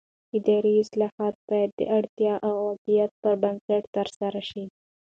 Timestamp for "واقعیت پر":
2.67-3.33